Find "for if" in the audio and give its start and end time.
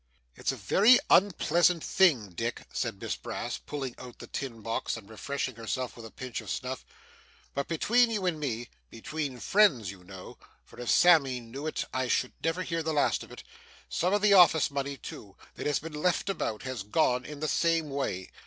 10.65-10.89